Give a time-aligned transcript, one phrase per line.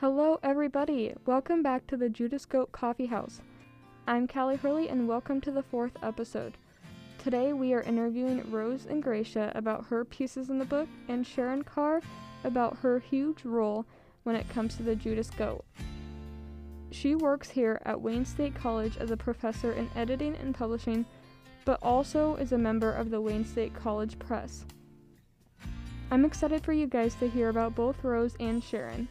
[0.00, 1.12] Hello, everybody.
[1.26, 3.42] Welcome back to the Judas Goat Coffee House.
[4.06, 6.56] I'm Callie Hurley, and welcome to the fourth episode.
[7.18, 12.00] Today, we are interviewing Rose Ingracia about her pieces in the book, and Sharon Carr
[12.44, 13.84] about her huge role
[14.22, 15.66] when it comes to the Judas Goat.
[16.90, 21.04] She works here at Wayne State College as a professor in editing and publishing,
[21.66, 24.64] but also is a member of the Wayne State College Press.
[26.10, 29.06] I'm excited for you guys to hear about both Rose and Sharon.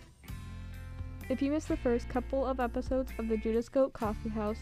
[1.30, 4.62] If you missed the first couple of episodes of the Judas Goat Coffee House,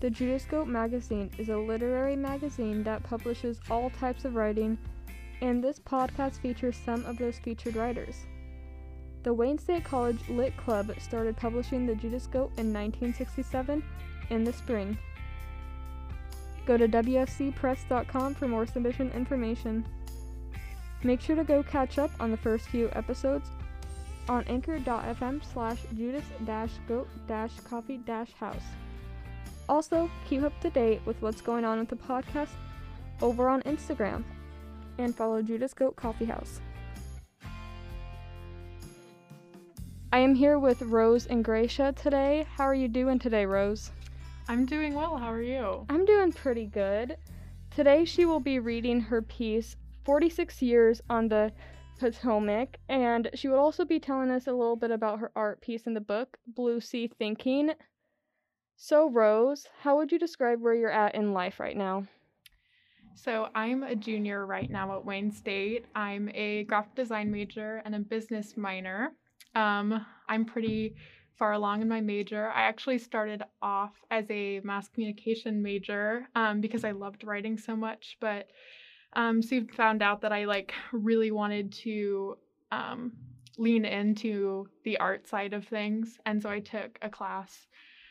[0.00, 4.76] the Judas Goat magazine is a literary magazine that publishes all types of writing,
[5.40, 8.26] and this podcast features some of those featured writers.
[9.22, 13.82] The Wayne State College Lit Club started publishing the Judas Goat in 1967
[14.30, 14.98] in the spring.
[16.66, 19.86] Go to WSCPress.com for more submission information.
[21.04, 23.48] Make sure to go catch up on the first few episodes
[24.28, 26.24] on anchor.fm slash judas
[26.86, 27.08] goat
[27.64, 28.00] coffee
[28.38, 28.62] house.
[29.68, 32.48] Also, keep up to date with what's going on with the podcast
[33.20, 34.24] over on Instagram
[34.98, 36.60] and follow Judas Goat Coffee House.
[40.10, 42.46] I am here with Rose Ingracia today.
[42.56, 43.90] How are you doing today, Rose?
[44.48, 45.18] I'm doing well.
[45.18, 45.84] How are you?
[45.90, 47.18] I'm doing pretty good.
[47.70, 51.52] Today she will be reading her piece 46 Years on the
[51.98, 55.86] Potomac, and she will also be telling us a little bit about her art piece
[55.86, 57.72] in the book, Blue Sea Thinking.
[58.76, 62.06] So, Rose, how would you describe where you're at in life right now?
[63.14, 65.86] So, I'm a junior right now at Wayne State.
[65.94, 69.12] I'm a graphic design major and a business minor.
[69.54, 70.94] Um, I'm pretty
[71.38, 72.48] far along in my major.
[72.50, 77.76] I actually started off as a mass communication major um, because I loved writing so
[77.76, 78.46] much, but
[79.14, 82.36] um, soon found out that I like really wanted to
[82.70, 83.12] um,
[83.56, 87.66] lean into the art side of things, and so I took a class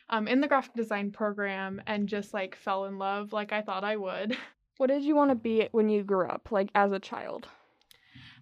[0.10, 3.84] um, in the graphic design program and just like fell in love like I thought
[3.84, 4.38] I would.
[4.78, 7.48] What did you want to be when you grew up, like as a child?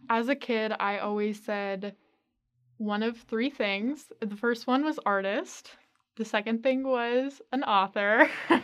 [0.09, 1.95] As a kid, I always said
[2.77, 4.11] one of three things.
[4.19, 5.72] The first one was artist.
[6.17, 8.29] The second thing was an author.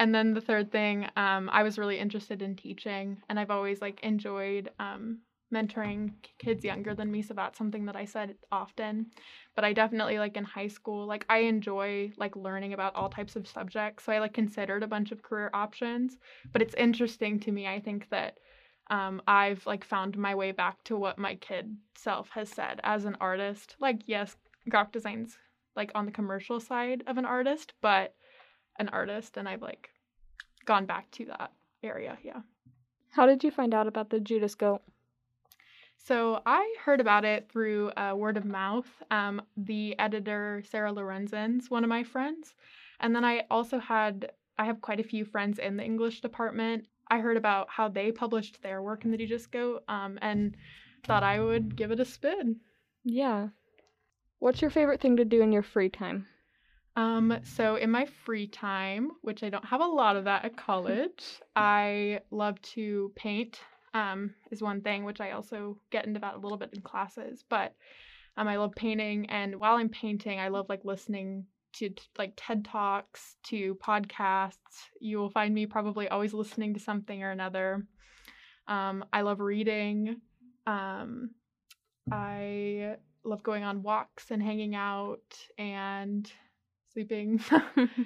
[0.00, 3.82] and then the third thing, um, I was really interested in teaching, and I've always
[3.82, 5.18] like enjoyed um,
[5.52, 7.20] mentoring kids younger than me.
[7.20, 9.08] So that's something that I said often.
[9.54, 13.36] But I definitely like in high school, like I enjoy like learning about all types
[13.36, 14.04] of subjects.
[14.04, 16.16] So I like considered a bunch of career options.
[16.50, 17.68] But it's interesting to me.
[17.68, 18.38] I think that
[18.88, 23.04] um, I've like found my way back to what my kid self has said as
[23.04, 23.76] an artist.
[23.78, 24.34] Like yes,
[24.70, 25.36] graphic design's
[25.76, 28.14] like on the commercial side of an artist, but
[28.80, 29.90] an artist and I've like
[30.64, 31.52] gone back to that
[31.82, 32.18] area.
[32.24, 32.40] Yeah.
[33.10, 34.82] How did you find out about the Judas goat?
[35.96, 38.88] So I heard about it through uh, word of mouth.
[39.10, 42.54] Um, the editor Sarah Lorenzen's one of my friends,
[43.00, 46.86] and then I also had I have quite a few friends in the English department.
[47.08, 50.56] I heard about how they published their work in the Judas Goat, um, and
[51.06, 52.60] thought I would give it a spin.
[53.04, 53.48] Yeah.
[54.38, 56.26] What's your favorite thing to do in your free time?
[56.96, 60.56] Um, so in my free time, which I don't have a lot of that at
[60.66, 63.60] college, I love to paint.
[63.92, 67.44] Um, is one thing which I also get into that a little bit in classes.
[67.48, 67.74] But
[68.36, 72.64] um, I love painting, and while I'm painting, I love like listening to like TED
[72.64, 74.54] Talks, to podcasts.
[75.00, 77.86] You will find me probably always listening to something or another.
[78.68, 80.20] Um, I love reading.
[80.66, 81.30] Um,
[82.12, 86.30] I love going on walks and hanging out and
[86.92, 87.40] sleeping.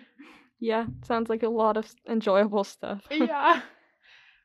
[0.60, 3.02] yeah, sounds like a lot of enjoyable stuff.
[3.10, 3.62] yeah.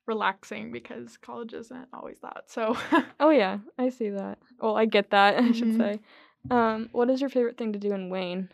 [0.06, 2.46] Relaxing because college isn't always that.
[2.48, 2.76] So
[3.20, 4.40] Oh yeah, I see that.
[4.60, 5.82] Well, I get that, I should mm-hmm.
[5.82, 6.00] say.
[6.50, 8.50] Um, what is your favorite thing to do in Wayne?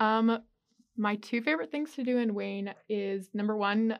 [0.00, 0.40] Um
[0.96, 3.98] my two favorite things to do in Wayne is number one,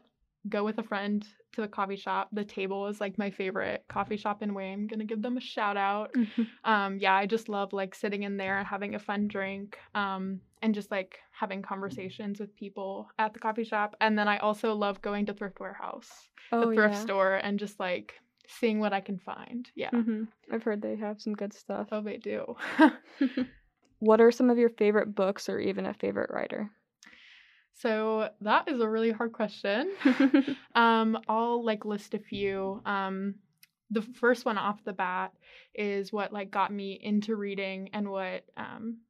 [0.49, 2.29] go with a friend to the coffee shop.
[2.33, 4.81] The table is like my favorite coffee shop in Wayne.
[4.81, 6.13] I'm gonna give them a shout out.
[6.13, 6.43] Mm-hmm.
[6.71, 9.79] Um, yeah, I just love like sitting in there and having a fun drink.
[9.95, 13.95] Um, and just like having conversations with people at the coffee shop.
[14.01, 16.11] And then I also love going to Thrift Warehouse,
[16.53, 17.01] oh, the thrift yeah.
[17.03, 18.15] store, and just like
[18.49, 19.71] seeing what I can find.
[19.75, 19.91] Yeah.
[19.91, 20.23] Mm-hmm.
[20.51, 21.89] I've heard they have some good stuff.
[21.93, 22.57] Oh, they do.
[23.99, 26.71] what are some of your favorite books or even a favorite writer?
[27.75, 29.93] So that is a really hard question.
[30.75, 32.81] um, I'll like list a few.
[32.87, 33.35] Um,
[33.91, 35.33] the first one off the bat
[35.75, 39.01] is what like got me into reading and what um,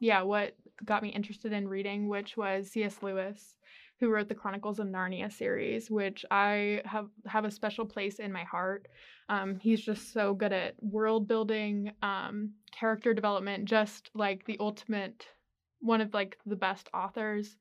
[0.00, 0.54] yeah, what
[0.84, 2.98] got me interested in reading, which was C.S.
[3.02, 3.54] Lewis.
[4.00, 8.32] who wrote the Chronicles of Narnia series, which I have have a special place in
[8.32, 8.86] my heart.
[9.28, 15.26] Um, he's just so good at world building, um, character development, just like the ultimate
[15.80, 17.56] one of like the best authors.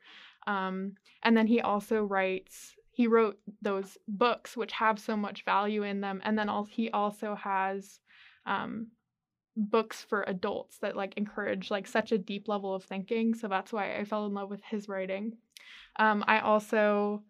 [0.46, 0.94] Um,
[1.24, 2.76] and then he also writes.
[2.92, 6.90] He wrote those books which have so much value in them, and then all, he
[6.90, 8.00] also has
[8.48, 8.88] um,
[9.58, 13.34] books for adults that like encourage like such a deep level of thinking.
[13.34, 15.34] So that's why I fell in love with his writing.
[15.98, 17.24] Um, I also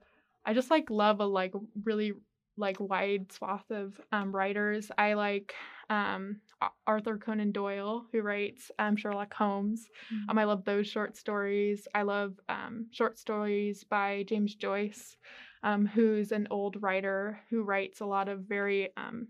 [0.45, 1.53] I just like love a like
[1.83, 2.13] really
[2.57, 4.91] like wide swath of um, writers.
[4.97, 5.53] I like
[5.89, 6.41] um,
[6.85, 9.88] Arthur Conan Doyle, who writes um, Sherlock Holmes.
[10.13, 10.30] Mm-hmm.
[10.30, 11.88] Um, I love those short stories.
[11.94, 15.18] I love um, short stories by James Joyce,
[15.63, 19.27] um, who's an old writer who writes a lot of very um,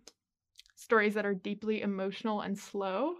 [0.78, 3.16] stories that are deeply emotional and slow.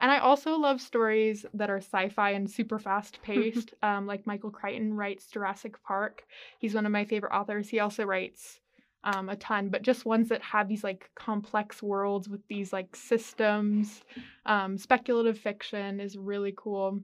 [0.00, 3.74] And I also love stories that are sci-fi and super fast-paced.
[3.82, 6.22] um, like Michael Crichton writes Jurassic Park.
[6.58, 7.68] He's one of my favorite authors.
[7.68, 8.60] He also writes
[9.02, 12.94] um, a ton, but just ones that have these like complex worlds with these like
[12.94, 14.02] systems.
[14.46, 17.00] Um, speculative fiction is really cool.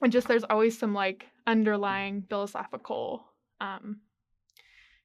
[0.00, 3.24] And just there's always some like underlying philosophical
[3.60, 4.00] um,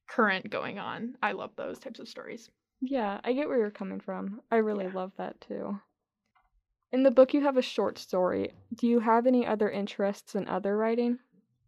[0.08, 1.16] current going on.
[1.22, 2.50] I love those types of stories.
[2.86, 4.42] Yeah, I get where you're coming from.
[4.52, 4.92] I really yeah.
[4.94, 5.80] love that too.
[6.92, 8.52] In the book, you have a short story.
[8.76, 11.20] Do you have any other interests in other writing?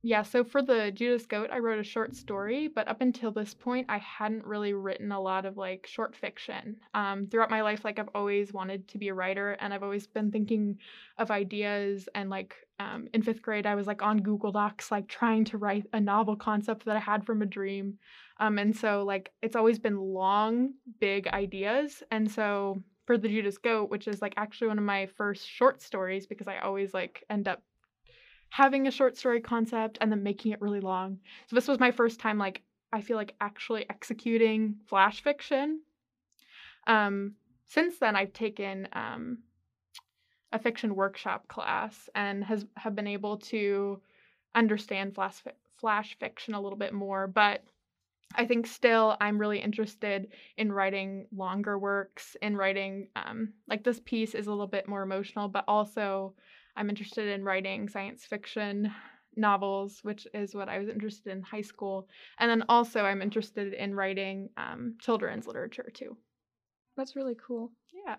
[0.07, 3.55] Yeah, so for the Judas Goat, I wrote a short story, but up until this
[3.55, 6.75] point, I hadn't really written a lot of like short fiction.
[6.93, 10.05] Um, throughout my life, like I've always wanted to be a writer, and I've always
[10.05, 10.77] been thinking
[11.17, 12.07] of ideas.
[12.13, 15.57] And like um, in fifth grade, I was like on Google Docs, like trying to
[15.57, 17.97] write a novel concept that I had from a dream.
[18.39, 22.03] Um, and so like it's always been long, big ideas.
[22.11, 25.81] And so for the Judas Goat, which is like actually one of my first short
[25.81, 27.63] stories, because I always like end up
[28.55, 31.19] having a short story concept and then making it really long.
[31.47, 32.61] So this was my first time like
[32.93, 35.81] I feel like actually executing flash fiction.
[36.87, 37.33] Um,
[37.65, 39.39] since then I've taken um,
[40.53, 43.99] a fiction workshop class and has have been able to
[44.55, 45.43] understand flash
[45.77, 47.61] flash fiction a little bit more, but
[48.35, 53.99] I think still I'm really interested in writing longer works, in writing um, like this
[54.05, 56.35] piece is a little bit more emotional, but also
[56.75, 58.91] I'm interested in writing science fiction
[59.35, 62.07] novels, which is what I was interested in high school.
[62.39, 66.17] And then also, I'm interested in writing um, children's literature too.
[66.97, 67.71] That's really cool.
[67.93, 68.15] Yeah.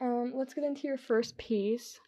[0.00, 2.00] Um, let's get into your first piece.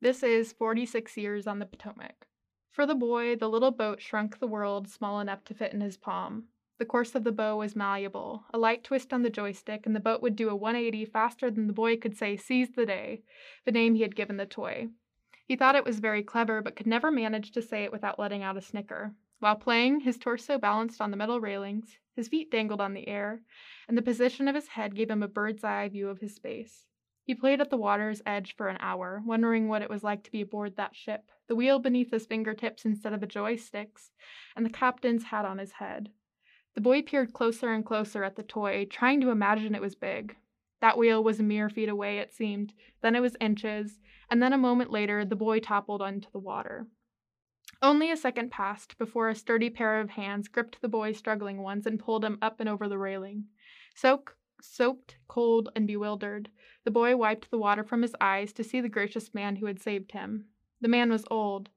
[0.00, 2.26] This is 46 Years on the Potomac.
[2.70, 5.96] For the boy, the little boat shrunk the world small enough to fit in his
[5.96, 6.44] palm.
[6.80, 8.46] The course of the bow was malleable.
[8.54, 11.66] A light twist on the joystick, and the boat would do a 180 faster than
[11.66, 13.20] the boy could say, Seize the day,
[13.66, 14.88] the name he had given the toy.
[15.44, 18.42] He thought it was very clever, but could never manage to say it without letting
[18.42, 19.14] out a snicker.
[19.40, 23.42] While playing, his torso balanced on the metal railings, his feet dangled on the air,
[23.86, 26.86] and the position of his head gave him a bird's eye view of his space.
[27.24, 30.32] He played at the water's edge for an hour, wondering what it was like to
[30.32, 34.12] be aboard that ship, the wheel beneath his fingertips instead of the joysticks,
[34.56, 36.08] and the captain's hat on his head.
[36.74, 40.36] The boy peered closer and closer at the toy, trying to imagine it was big.
[40.80, 42.72] That wheel was a mere feet away, it seemed,
[43.02, 43.98] then it was inches,
[44.30, 46.86] and then a moment later the boy toppled onto the water.
[47.82, 51.86] Only a second passed before a sturdy pair of hands gripped the boy's struggling ones
[51.86, 53.46] and pulled him up and over the railing.
[53.94, 56.50] Soak, soaked, cold, and bewildered,
[56.84, 59.80] the boy wiped the water from his eyes to see the gracious man who had
[59.80, 60.46] saved him.
[60.80, 61.70] The man was old,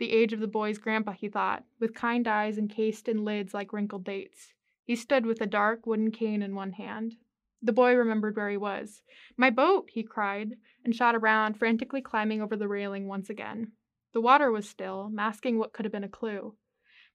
[0.00, 3.72] the age of the boy's grandpa, he thought, with kind eyes encased in lids like
[3.72, 4.54] wrinkled dates.
[4.82, 7.16] He stood with a dark wooden cane in one hand.
[7.62, 9.02] The boy remembered where he was.
[9.36, 9.90] My boat!
[9.92, 13.72] he cried, and shot around, frantically climbing over the railing once again.
[14.14, 16.54] The water was still, masking what could have been a clue.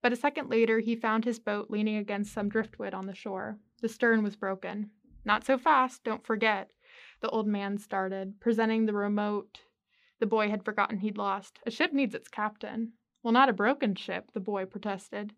[0.04, 3.58] But a second later, he found his boat leaning against some driftwood on the shore.
[3.82, 4.92] The stern was broken.
[5.26, 6.70] Not so fast, don't forget.
[7.22, 9.62] The old man started, presenting the remote
[10.20, 11.60] the boy had forgotten he'd lost.
[11.66, 12.94] A ship needs its captain.
[13.24, 15.34] Well, not a broken ship, the boy protested.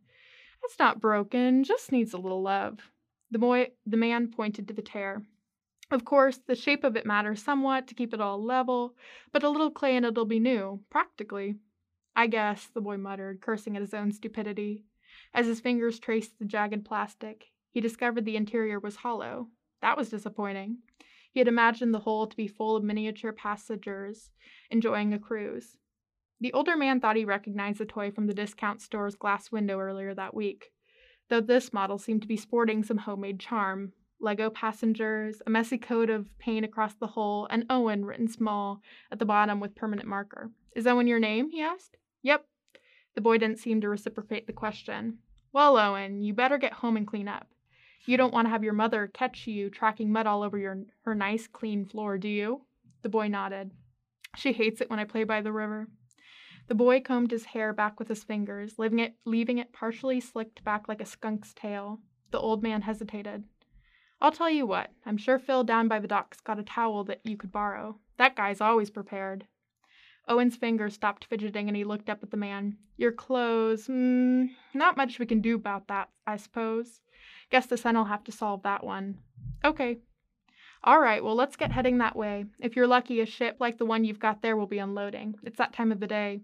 [0.63, 2.91] It's not broken, just needs a little love.
[3.31, 5.23] The boy the man pointed to the tear.
[5.89, 8.95] Of course, the shape of it matters somewhat to keep it all level,
[9.31, 11.55] but a little clay and it'll be new, practically.
[12.15, 14.83] I guess, the boy muttered, cursing at his own stupidity.
[15.33, 19.47] As his fingers traced the jagged plastic, he discovered the interior was hollow.
[19.81, 20.79] That was disappointing.
[21.37, 24.31] He had imagined the whole to be full of miniature passengers
[24.71, 25.77] enjoying a cruise.
[26.41, 30.15] The older man thought he recognized the toy from the discount store's glass window earlier
[30.15, 30.71] that week,
[31.29, 33.93] though this model seemed to be sporting some homemade charm.
[34.19, 39.19] Lego passengers, a messy coat of paint across the hull, and Owen written small at
[39.19, 40.49] the bottom with permanent marker.
[40.75, 41.51] Is Owen your name?
[41.51, 41.97] he asked.
[42.23, 42.47] Yep.
[43.13, 45.19] The boy didn't seem to reciprocate the question.
[45.53, 47.47] Well, Owen, you better get home and clean up.
[48.07, 51.13] You don't want to have your mother catch you tracking mud all over your her
[51.13, 52.61] nice clean floor, do you?
[53.01, 53.71] The boy nodded.
[54.37, 55.89] She hates it when I play by the river.
[56.67, 60.63] The boy combed his hair back with his fingers, leaving it, leaving it partially slicked
[60.63, 61.99] back like a skunk's tail.
[62.31, 63.43] The old man hesitated.
[64.21, 67.19] I'll tell you what, I'm sure Phil down by the docks got a towel that
[67.25, 67.99] you could borrow.
[68.17, 69.47] That guy's always prepared.
[70.29, 72.77] Owen's fingers stopped fidgeting and he looked up at the man.
[72.95, 77.01] Your clothes, hmm, not much we can do about that, I suppose.
[77.49, 79.19] Guess the sun'll have to solve that one.
[79.63, 79.99] Okay.
[80.83, 82.45] All right, well, let's get heading that way.
[82.59, 85.35] If you're lucky, a ship like the one you've got there will be unloading.
[85.43, 86.41] It's that time of the day.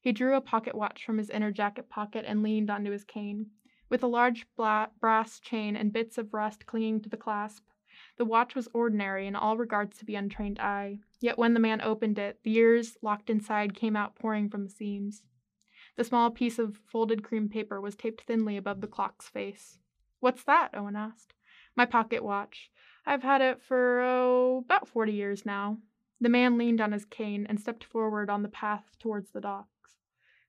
[0.00, 3.46] He drew a pocket watch from his inner jacket pocket and leaned onto his cane
[3.88, 7.64] with a large bla- brass chain and bits of rust clinging to the clasp.
[8.16, 11.80] The watch was ordinary in all regards to the untrained eye, yet when the man
[11.80, 15.22] opened it, the ears locked inside came out pouring from the seams.
[15.96, 19.78] The small piece of folded cream paper was taped thinly above the clock's face.
[20.22, 20.70] What's that?
[20.72, 21.34] Owen asked.
[21.74, 22.70] My pocket watch.
[23.04, 25.78] I've had it for, oh, about forty years now.
[26.20, 29.96] The man leaned on his cane and stepped forward on the path towards the docks.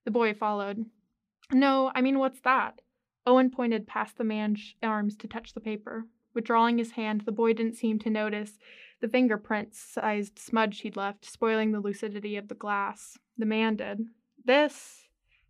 [0.06, 0.86] The boy followed.
[1.52, 2.82] No, I mean, what's that?
[3.26, 6.06] Owen pointed past the man's arms to touch the paper.
[6.36, 8.60] Withdrawing his hand, the boy didn't seem to notice
[9.02, 13.18] the fingerprint sized smudge he'd left, spoiling the lucidity of the glass.
[13.40, 14.06] The man did.
[14.46, 15.08] This.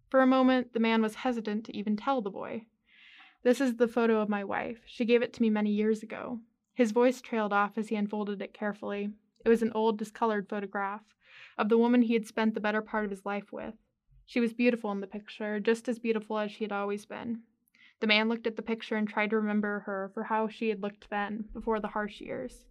[0.07, 2.67] For a moment, the man was hesitant to even tell the boy.
[3.43, 4.79] This is the photo of my wife.
[4.85, 6.39] She gave it to me many years ago.
[6.73, 9.09] His voice trailed off as he unfolded it carefully.
[9.45, 11.03] It was an old, discolored photograph
[11.57, 13.73] of the woman he had spent the better part of his life with.
[14.25, 17.41] She was beautiful in the picture, just as beautiful as she had always been.
[17.99, 20.81] The man looked at the picture and tried to remember her for how she had
[20.81, 22.65] looked then, before the harsh years.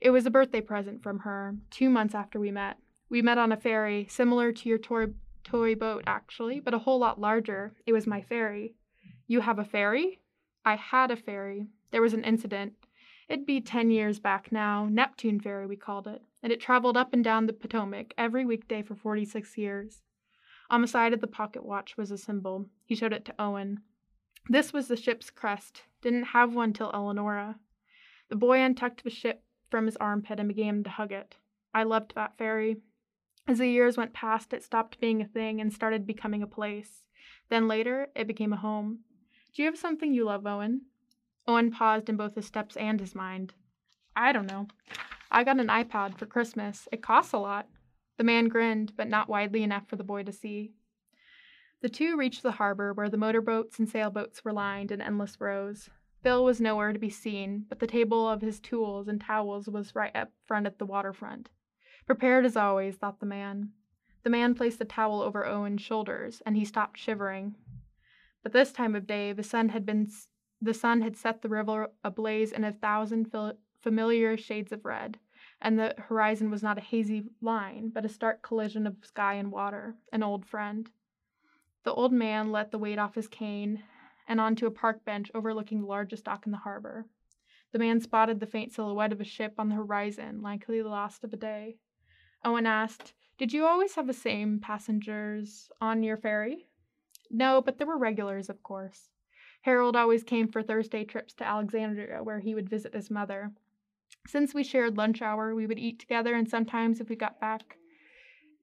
[0.00, 2.76] It was a birthday present from her, two months after we met.
[3.08, 5.06] We met on a ferry, similar to your toy,
[5.42, 7.74] toy boat, actually, but a whole lot larger.
[7.86, 8.74] It was my ferry.
[9.28, 10.20] You have a ferry?
[10.64, 11.66] I had a ferry.
[11.90, 12.74] There was an incident.
[13.28, 17.12] It'd be ten years back now, Neptune Ferry, we called it, and it traveled up
[17.12, 20.02] and down the Potomac every weekday for 46 years.
[20.70, 22.66] On the side of the pocket watch was a symbol.
[22.84, 23.80] He showed it to Owen.
[24.48, 25.82] This was the ship's crest.
[26.02, 27.58] Didn't have one till Eleonora.
[28.28, 31.36] The boy untucked the ship from his armpit and began to hug it.
[31.74, 32.76] I loved that ferry.
[33.48, 37.04] As the years went past, it stopped being a thing and started becoming a place.
[37.48, 39.00] Then later, it became a home.
[39.56, 40.82] Do you have something you love, Owen?
[41.48, 43.54] Owen paused in both his steps and his mind.
[44.14, 44.68] I don't know.
[45.30, 46.86] I got an iPod for Christmas.
[46.92, 47.66] It costs a lot.
[48.18, 50.74] The man grinned, but not widely enough for the boy to see.
[51.80, 55.88] The two reached the harbor where the motorboats and sailboats were lined in endless rows.
[56.22, 59.94] Bill was nowhere to be seen, but the table of his tools and towels was
[59.94, 61.48] right up front at the waterfront.
[62.04, 63.70] Prepared as always, thought the man.
[64.22, 67.54] The man placed the towel over Owen's shoulders, and he stopped shivering.
[68.46, 70.08] But this time of day, the sun had been
[70.62, 75.18] the sun had set the river ablaze in a thousand fil- familiar shades of red,
[75.60, 79.50] and the horizon was not a hazy line, but a stark collision of sky and
[79.50, 80.90] water, an old friend.
[81.82, 83.82] The old man let the weight off his cane
[84.28, 87.04] and onto a park bench overlooking the largest dock in the harbor.
[87.72, 91.24] The man spotted the faint silhouette of a ship on the horizon, likely the last
[91.24, 91.78] of the day.
[92.44, 96.65] Owen asked, Did you always have the same passengers on your ferry?
[97.30, 99.10] No, but there were regulars, of course.
[99.62, 103.52] Harold always came for Thursday trips to Alexandria, where he would visit his mother.
[104.26, 107.76] Since we shared lunch hour, we would eat together, and sometimes, if we got back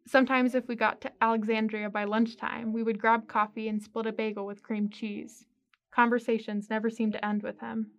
[0.05, 4.11] Sometimes, if we got to Alexandria by lunchtime, we would grab coffee and split a
[4.11, 5.45] bagel with cream cheese.
[5.91, 7.91] Conversations never seemed to end with him.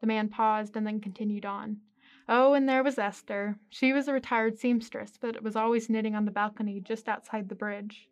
[0.00, 1.78] The man paused and then continued on.
[2.28, 3.58] Oh, and there was Esther.
[3.68, 7.54] She was a retired seamstress, but was always knitting on the balcony just outside the
[7.54, 8.08] bridge.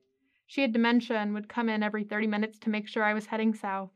[0.46, 3.26] She had dementia and would come in every 30 minutes to make sure I was
[3.26, 3.90] heading south.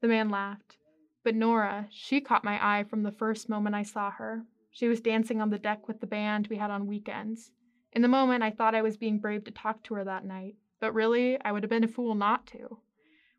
[0.00, 0.78] The man laughed.
[1.22, 4.44] But Nora, she caught my eye from the first moment I saw her.
[4.70, 7.52] She was dancing on the deck with the band we had on weekends.
[7.92, 10.56] In the moment, I thought I was being brave to talk to her that night,
[10.80, 12.78] but really, I would have been a fool not to.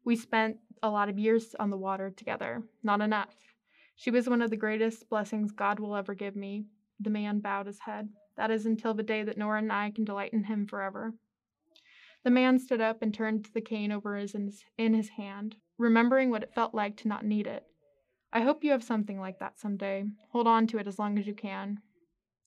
[0.06, 3.36] We spent a lot of years on the water together, not enough.
[3.96, 6.66] She was one of the greatest blessings God will ever give me.
[7.00, 8.10] The man bowed his head.
[8.38, 11.14] That is until the day that Nora and I can delight in him forever.
[12.24, 14.34] The man stood up and turned the cane over his,
[14.77, 17.65] in his hand, remembering what it felt like to not need it.
[18.32, 20.06] I hope you have something like that someday.
[20.30, 21.82] Hold on to it as long as you can.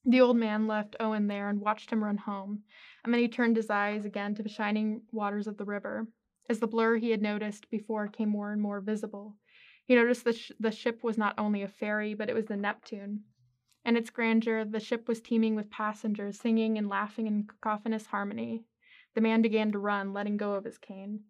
[0.04, 2.62] The old man left Owen there and watched him run home,
[3.04, 6.06] and then he turned his eyes again to the shining waters of the river.
[6.49, 9.37] As the blur he had noticed before came more and more visible,
[9.85, 12.56] he noticed that sh- the ship was not only a ferry, but it was the
[12.56, 13.25] Neptune.
[13.85, 18.64] In its grandeur, the ship was teeming with passengers singing and laughing in cacophonous harmony.
[19.16, 21.20] The man began to run, letting go of his cane.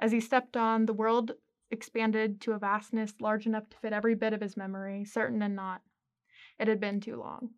[0.00, 1.30] As he stepped on, the world
[1.70, 5.54] expanded to a vastness large enough to fit every bit of his memory, certain and
[5.54, 5.80] not.
[6.58, 7.50] It had been too long.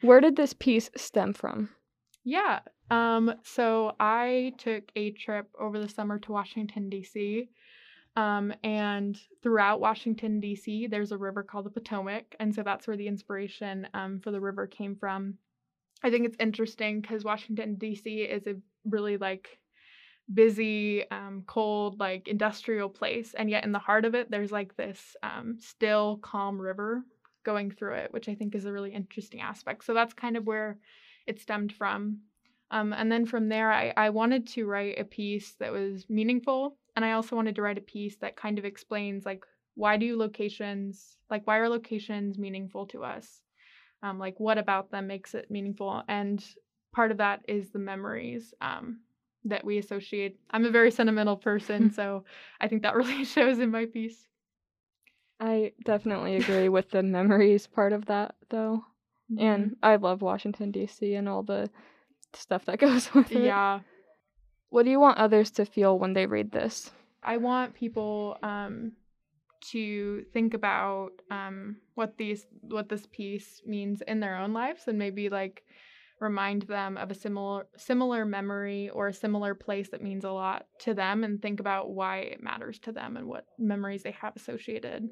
[0.00, 1.70] Where did this piece stem from?
[2.22, 2.60] Yeah.
[2.88, 7.48] Um, so I took a trip over the summer to Washington, D.C.
[8.14, 12.36] Um, and throughout Washington, D.C., there's a river called the Potomac.
[12.38, 15.38] And so that's where the inspiration um, for the river came from.
[16.04, 18.20] I think it's interesting because Washington, D.C.
[18.22, 18.54] is a
[18.84, 19.58] really like
[20.32, 23.34] busy, um, cold, like industrial place.
[23.34, 27.04] And yet in the heart of it, there's like this um, still, calm river
[27.44, 29.84] going through it, which I think is a really interesting aspect.
[29.84, 30.78] So that's kind of where
[31.26, 32.20] it stemmed from.
[32.70, 36.76] Um, and then from there, I, I wanted to write a piece that was meaningful.
[36.96, 40.16] And I also wanted to write a piece that kind of explains, like, why do
[40.16, 43.42] locations, like, why are locations meaningful to us?
[44.02, 46.02] Um, like, what about them makes it meaningful?
[46.08, 46.44] And
[46.94, 49.00] part of that is the memories um,
[49.44, 50.38] that we associate.
[50.50, 52.24] I'm a very sentimental person, so
[52.60, 54.26] I think that really shows in my piece.
[55.40, 58.84] I definitely agree with the memories part of that, though.
[59.30, 59.44] Mm-hmm.
[59.44, 61.68] And I love Washington, D.C., and all the
[62.32, 63.44] stuff that goes with it.
[63.44, 63.80] Yeah.
[64.70, 66.90] What do you want others to feel when they read this?
[67.22, 68.92] I want people um,
[69.72, 74.98] to think about um, what these what this piece means in their own lives, and
[74.98, 75.64] maybe like
[76.20, 80.66] remind them of a similar similar memory or a similar place that means a lot
[80.78, 84.34] to them and think about why it matters to them and what memories they have
[84.36, 85.08] associated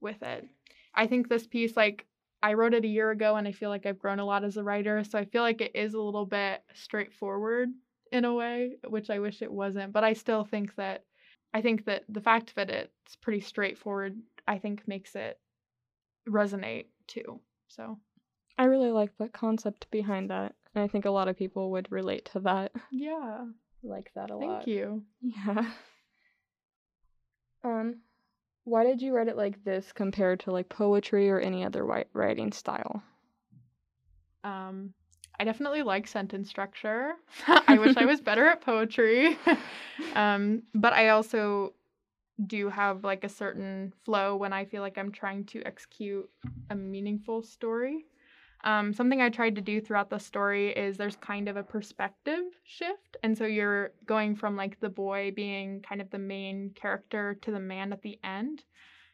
[0.00, 0.46] with it.
[0.94, 2.06] I think this piece like
[2.42, 4.56] I wrote it a year ago and I feel like I've grown a lot as
[4.56, 7.70] a writer, so I feel like it is a little bit straightforward
[8.12, 11.04] in a way, which I wish it wasn't, but I still think that
[11.52, 15.38] I think that the fact that it's pretty straightforward I think makes it
[16.28, 17.40] resonate too.
[17.68, 17.98] So
[18.58, 20.54] I really like the concept behind that.
[20.74, 22.72] And I think a lot of people would relate to that.
[22.90, 23.46] Yeah.
[23.82, 24.64] like that a Thank lot.
[24.64, 25.02] Thank you.
[25.20, 25.70] Yeah.
[27.64, 28.00] Um
[28.64, 31.82] why did you write it like this compared to like poetry or any other
[32.12, 33.02] writing style?
[34.42, 34.92] Um
[35.40, 37.14] I definitely like sentence structure.
[37.46, 39.38] I wish I was better at poetry.
[40.14, 41.72] um but I also
[42.46, 46.28] do have like a certain flow when I feel like I'm trying to execute
[46.68, 48.04] a meaningful story.
[48.64, 52.44] Um, something I tried to do throughout the story is there's kind of a perspective
[52.64, 53.18] shift.
[53.22, 57.50] And so you're going from like the boy being kind of the main character to
[57.50, 58.64] the man at the end.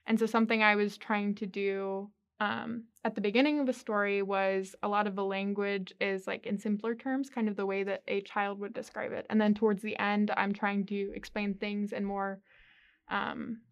[0.07, 4.23] And so something I was trying to do um, at the beginning of the story
[4.23, 7.83] was a lot of the language is like in simpler terms, kind of the way
[7.83, 9.27] that a child would describe it.
[9.31, 12.41] And then towards the end, I'm trying to explain things in more
[13.09, 13.63] um,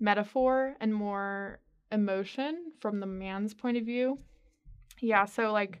[0.00, 1.60] metaphor and more
[1.92, 4.18] emotion from the man's point of view
[5.00, 5.80] yeah, so like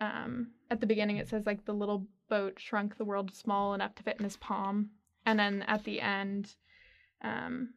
[0.00, 3.94] um at the beginning it says like the little boat shrunk the world small enough
[3.94, 4.90] to fit in his palm.
[5.26, 6.54] And then at the end,
[7.22, 7.70] um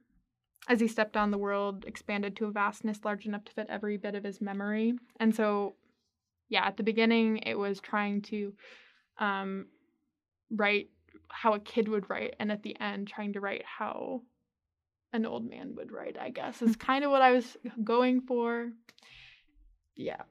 [0.69, 3.97] as he stepped on the world expanded to a vastness large enough to fit every
[3.97, 4.93] bit of his memory.
[5.19, 5.75] And so
[6.49, 8.53] yeah, at the beginning it was trying to
[9.19, 9.67] um
[10.49, 10.89] write
[11.29, 14.21] how a kid would write and at the end trying to write how
[15.13, 18.69] an old man would write, I guess, is kind of what I was going for.
[19.95, 20.21] Yeah.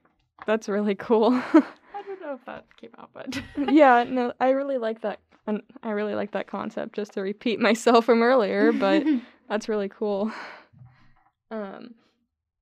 [0.45, 1.31] That's really cool.
[1.55, 3.41] I don't know if that came out, but
[3.73, 5.21] yeah, no, I really like that.
[5.47, 6.95] And I really like that concept.
[6.95, 9.05] Just to repeat myself from earlier, but
[9.49, 10.33] that's really cool.
[11.51, 11.95] Um,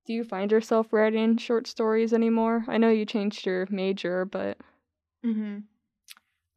[0.06, 2.64] do you find yourself writing short stories anymore?
[2.68, 4.58] I know you changed your major, but.
[5.24, 5.64] Mhm.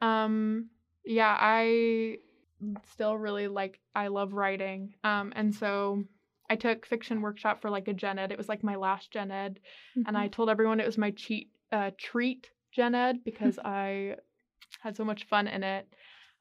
[0.01, 0.69] Um.
[1.05, 2.17] Yeah, I
[2.91, 3.79] still really like.
[3.95, 4.95] I love writing.
[5.05, 6.03] Um, and so
[6.49, 8.31] I took fiction workshop for like a gen ed.
[8.31, 9.59] It was like my last gen ed,
[9.97, 10.07] mm-hmm.
[10.07, 10.31] and I mm-hmm.
[10.31, 14.15] told everyone it was my cheat uh, treat gen ed because I
[14.81, 15.87] had so much fun in it,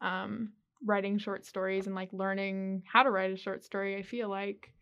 [0.01, 0.53] um,
[0.85, 3.97] writing short stories and like learning how to write a short story.
[3.97, 4.73] I feel like,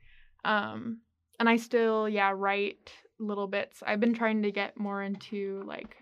[0.45, 1.01] um,
[1.41, 3.83] and I still yeah write little bits.
[3.87, 5.97] I've been trying to get more into like.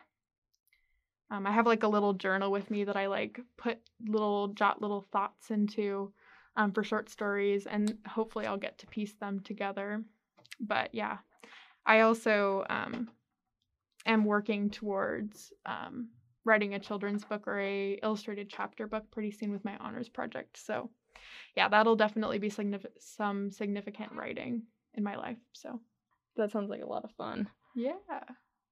[1.31, 4.83] Um, I have like a little journal with me that I like put little jot
[4.83, 6.13] little thoughts into
[6.57, 10.03] um, for short stories, and hopefully I'll get to piece them together.
[10.61, 11.19] But yeah,
[11.87, 13.09] I also um,
[14.07, 16.09] am working towards um,
[16.45, 20.59] writing a children's book or a illustrated chapter book pretty soon with my honors project.
[20.59, 20.91] So
[21.57, 24.63] yeah, that'll definitely be significant some significant writing
[24.95, 25.39] in my life.
[25.53, 25.81] So
[26.37, 27.49] that sounds like a lot of fun.
[27.75, 27.95] Yeah.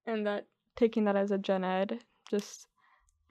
[0.07, 2.67] And that taking that as a gen ed, just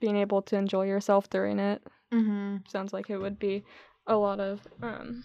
[0.00, 1.82] being able to enjoy yourself during it,
[2.12, 2.56] mm-hmm.
[2.68, 3.64] sounds like it would be
[4.06, 5.24] a lot of um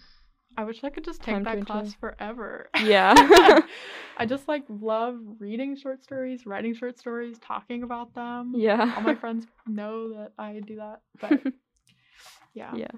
[0.58, 1.96] I wish I could just take that class enjoy.
[2.00, 2.70] forever.
[2.82, 3.14] Yeah.
[4.16, 8.54] I just like love reading short stories, writing short stories, talking about them.
[8.56, 8.94] yeah.
[8.96, 11.02] All my friends know that I do that.
[11.20, 11.42] But
[12.54, 12.72] yeah.
[12.74, 12.90] yeah.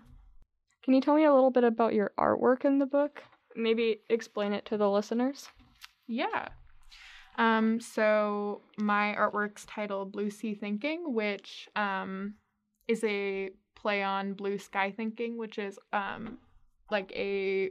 [0.85, 3.23] Can you tell me a little bit about your artwork in the book?
[3.57, 5.49] Maybe explain it to the listeners.
[6.07, 6.49] Yeah.
[7.39, 12.35] Um, so my artwork's titled Blue Sea Thinking, which um,
[12.87, 16.39] is a play on blue sky thinking, which is um,
[16.91, 17.71] like a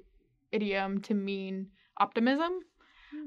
[0.52, 1.68] idiom to mean
[2.00, 2.60] optimism.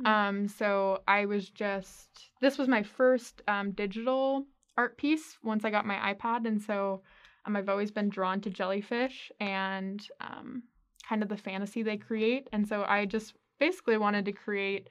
[0.04, 5.70] Um, so I was just this was my first um, digital art piece once I
[5.70, 7.02] got my iPad, and so
[7.46, 10.62] um, I've always been drawn to jellyfish and um,
[11.06, 14.88] kind of the fantasy they create, and so I just basically wanted to create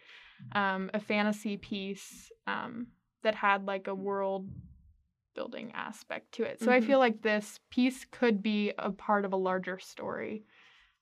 [0.54, 2.88] um, a fantasy piece um,
[3.24, 4.48] that had like a world
[5.40, 6.60] building aspect to it.
[6.60, 6.86] So I Mhm.
[6.88, 10.44] feel like this piece could be a part of a larger story.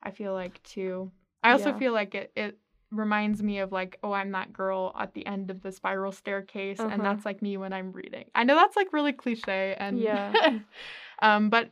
[0.03, 1.11] I feel like too.
[1.43, 1.79] I also Yeah.
[1.79, 2.53] feel like it it
[2.91, 6.79] reminds me of like oh I'm that girl at the end of the spiral staircase
[6.79, 6.89] Uh-huh.
[6.93, 8.25] and that's like me when I'm reading.
[8.39, 10.31] I know that's like really cliche and Yeah.
[11.27, 11.65] um but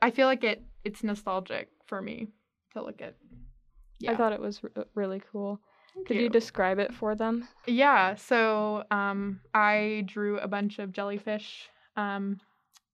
[0.00, 2.28] I feel like it it's nostalgic for me
[2.74, 3.14] to look at.
[3.98, 4.12] Yeah.
[4.12, 5.60] I thought it was r- really cool.
[5.94, 7.46] Thank Could you describe it for them?
[7.66, 12.40] Yeah, so um, I drew a bunch of jellyfish um,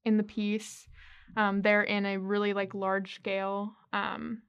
[0.05, 0.89] in the piece.
[1.37, 3.73] Um, they're in a really like large scale.
[3.93, 4.43] Um,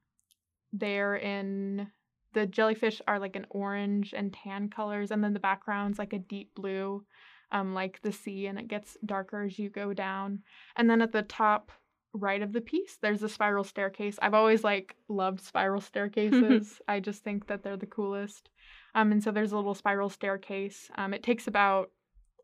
[0.72, 1.88] they're in
[2.34, 6.20] the jellyfish are like an orange and tan colors, and then the background's like a
[6.20, 7.04] deep blue,
[7.52, 10.44] um, like the sea, and it gets darker as you go down.
[10.76, 11.72] And then at the top
[12.14, 14.18] right of the piece, there's a spiral staircase.
[14.22, 16.80] I've always like loved spiral staircases.
[16.88, 18.50] I just think that they're the coolest.
[18.96, 20.90] Um, and so there's a little spiral staircase.
[20.96, 21.92] Um, it takes about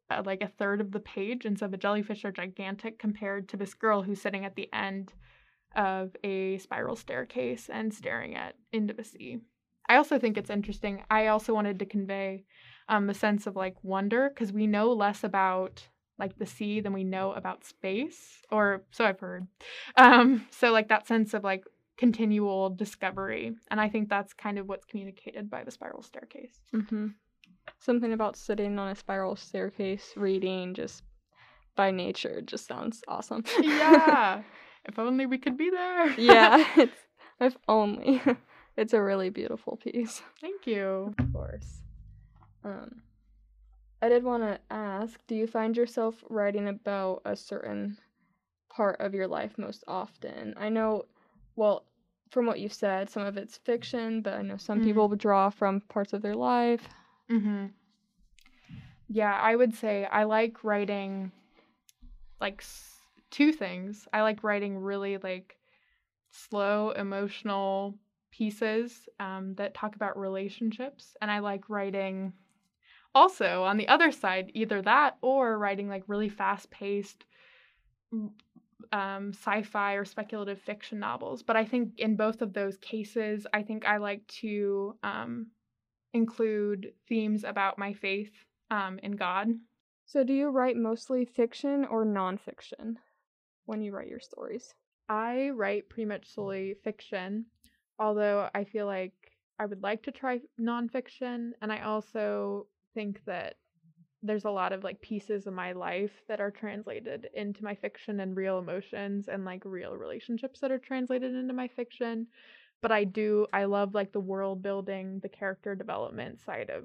[0.09, 3.57] uh, like a third of the page, and so the jellyfish are gigantic compared to
[3.57, 5.13] this girl who's sitting at the end
[5.75, 9.39] of a spiral staircase and staring at into the sea.
[9.87, 11.03] I also think it's interesting.
[11.09, 12.45] I also wanted to convey
[12.89, 15.87] um, the sense of like wonder because we know less about
[16.17, 19.47] like the sea than we know about space, or so I've heard.
[19.97, 21.65] Um, so like that sense of like
[21.97, 26.59] continual discovery, and I think that's kind of what's communicated by the spiral staircase.
[26.73, 27.07] Mm-hmm.
[27.79, 31.03] Something about sitting on a spiral staircase reading just
[31.75, 33.43] by nature just sounds awesome.
[33.61, 34.41] yeah,
[34.85, 36.09] if only we could be there.
[36.19, 36.65] yeah.
[36.77, 36.97] It's
[37.39, 38.21] if only.
[38.77, 40.21] it's a really beautiful piece.
[40.41, 41.13] Thank you.
[41.19, 41.81] Of course.
[42.63, 43.01] Um,
[44.01, 47.97] I did want to ask do you find yourself writing about a certain
[48.69, 50.53] part of your life most often?
[50.57, 51.05] I know,
[51.55, 51.83] well,
[52.31, 54.83] from what you said, some of it's fiction, but I know some Mhm.
[54.83, 56.87] people draw from parts of their life.
[57.29, 57.65] Mm-hmm.
[59.07, 61.31] Yeah, I would say I like writing
[62.39, 62.99] like s-
[63.31, 64.07] two things.
[64.13, 65.57] I like writing really like
[66.31, 67.97] slow, emotional
[68.31, 72.33] pieces um, that talk about relationships, and I like writing
[73.15, 77.25] also on the other side either that or writing like really fast-paced
[78.91, 81.43] um, sci-fi or speculative fiction novels.
[81.43, 85.47] But I think in both of those cases, I think I like to um,
[86.15, 88.31] include themes about my faith
[88.71, 89.49] um, in God.
[90.05, 92.95] So, do you write mostly fiction or nonfiction
[93.65, 94.73] when you write your stories?
[95.09, 97.45] I write pretty much solely fiction,
[97.99, 99.13] although I feel like
[99.59, 103.55] I would like to try nonfiction, and I also think that
[104.23, 108.21] there's a lot of like pieces of my life that are translated into my fiction
[108.21, 112.27] and real emotions and like real relationships that are translated into my fiction.
[112.85, 116.83] But I do I love like the world building, the character development side of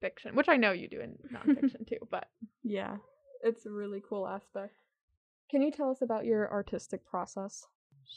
[0.00, 2.28] fiction, which I know you do in nonfiction too, but
[2.62, 2.96] Yeah,
[3.42, 4.72] it's a really cool aspect.
[5.50, 7.66] Can you tell us about your artistic process?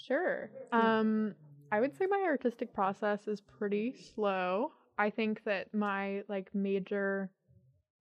[0.08, 0.49] Sure.
[0.71, 1.36] Um,
[1.73, 4.71] I would say my artistic process is pretty slow.
[4.97, 7.32] I think that my like major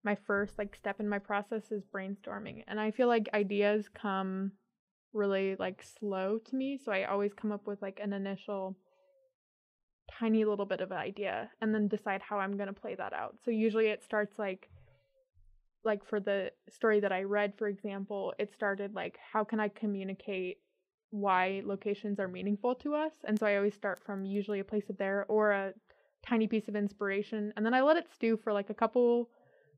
[0.05, 2.63] my first like step in my process is brainstorming.
[2.69, 4.53] And I feel like ideas come
[5.13, 8.77] really like slow to me, so I always come up with like an initial
[10.19, 13.13] tiny little bit of an idea and then decide how I'm going to play that
[13.13, 13.37] out.
[13.45, 14.69] So usually it starts like
[15.85, 19.69] like for the story that I read, for example, it started like how can I
[19.69, 20.59] communicate
[21.11, 23.13] why locations are meaningful to us?
[23.25, 25.73] And so I always start from usually a place of there or a
[26.27, 29.31] tiny piece of inspiration and then I let it stew for like a couple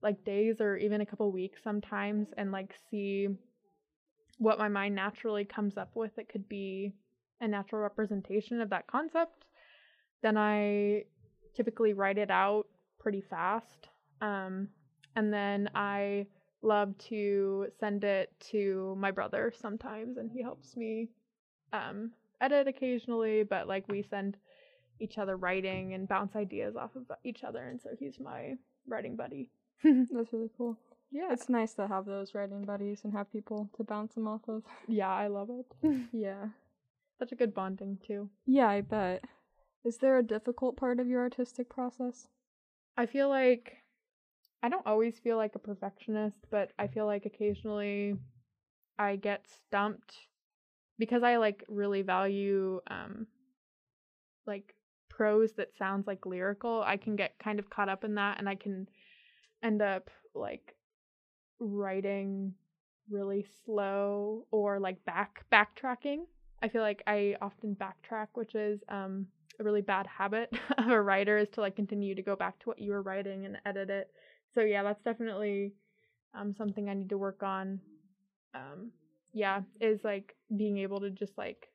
[0.03, 3.29] like days or even a couple weeks sometimes and like see
[4.38, 6.18] what my mind naturally comes up with.
[6.18, 6.94] It could be
[7.42, 9.44] a natural representation of that concept.
[10.22, 11.04] Then I
[11.54, 12.66] typically write it out
[12.98, 13.88] pretty fast.
[14.20, 14.68] Um,
[15.16, 16.26] and then I
[16.62, 21.09] love to send it to my brother sometimes, and he helps me
[21.72, 23.42] um, edit occasionally.
[23.42, 24.37] But like we send
[25.00, 27.68] each other writing and bounce ideas off of each other.
[27.68, 28.56] And so he's my
[28.87, 29.48] writing buddy.
[29.85, 30.76] That's really cool.
[31.11, 31.33] Yeah.
[31.33, 34.62] It's nice to have those writing buddies and have people to bounce them off of.
[34.87, 35.66] yeah, I love it.
[36.12, 36.48] yeah.
[37.18, 38.28] Such a good bonding too.
[38.46, 39.24] Yeah, I bet.
[39.85, 42.29] Is there a difficult part of your artistic process?
[42.97, 43.79] I feel like
[44.62, 48.16] I don't always feel like a perfectionist, but I feel like occasionally
[48.99, 50.14] I get stumped
[50.99, 53.27] because I like really value um
[54.47, 54.75] like
[55.09, 56.83] prose that sounds like lyrical.
[56.85, 58.87] I can get kind of caught up in that and I can
[59.62, 60.75] end up like
[61.59, 62.55] writing
[63.09, 66.27] really slow or like back backtracking.
[66.62, 69.27] I feel like I often backtrack, which is um
[69.61, 72.68] a really bad habit of a writer is to like continue to go back to
[72.68, 74.11] what you were writing and edit it.
[74.55, 75.73] So yeah, that's definitely
[76.35, 77.81] um something I need to work on.
[78.55, 78.90] Um
[79.33, 81.68] yeah, is like being able to just like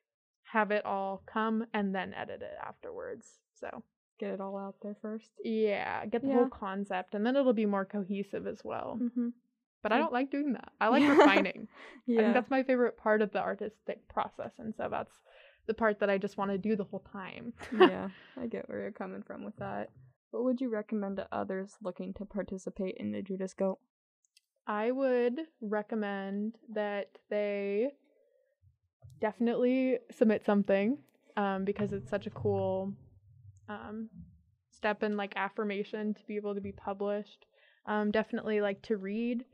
[0.52, 3.26] have it all come and then edit it afterwards.
[3.58, 3.82] So
[4.18, 5.30] Get it all out there first.
[5.44, 6.34] yeah, get the Yeah.
[6.34, 8.98] whole concept and then it'll be more cohesive as well.
[9.02, 9.28] Mm-hmm.
[9.82, 10.72] But I don't like doing that.
[10.80, 11.10] I like Yeah.
[11.10, 11.68] refining.
[11.68, 12.22] I Yeah.
[12.22, 15.12] think that's my favorite part of the artistic process and so that's
[15.66, 17.52] the part that I just want to do the whole time.
[17.78, 18.08] yeah,
[18.40, 19.90] I get where you're coming from with that.
[20.30, 23.78] What would you recommend to others looking to participate in the Judas Goat?
[24.66, 27.92] I would recommend that they
[29.20, 30.98] definitely submit something
[31.36, 32.92] um, because it's such a cool
[33.68, 34.08] um,
[34.70, 37.46] step in like affirmation to be able to be published.
[37.86, 39.44] Um, definitely like to read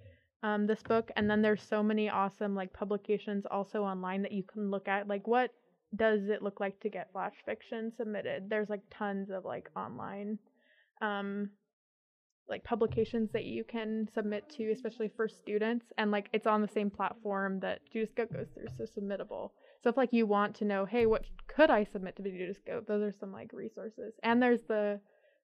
[0.42, 4.42] um, this book, and then there's so many awesome like publications also online that you
[4.42, 5.06] can look at.
[5.06, 5.52] Like, what
[5.94, 8.48] does it look like to get flash fiction submitted?
[8.48, 10.38] There's like tons of like online
[11.00, 11.50] um
[12.48, 16.68] like publications that you can submit to, especially for students, and like it's on the
[16.68, 19.50] same platform that Judas Goat goes through, so submittable.
[19.82, 22.58] So if like you want to know, hey, what could I submit to the Judas
[22.66, 22.86] Goat?
[22.86, 25.00] Those are some like resources, and there's the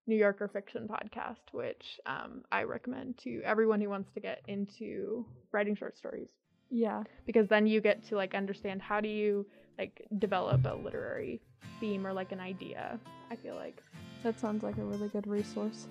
[0.06, 5.26] New Yorker Fiction podcast, which um, I recommend to everyone who wants to get into
[5.52, 6.30] writing short stories,
[6.70, 9.46] Yeah, because then you get to like understand how do you
[9.78, 11.40] like develop a literary
[11.80, 12.98] theme or like an idea.
[13.30, 13.82] I feel like,
[14.22, 15.88] that sounds like a really good resource.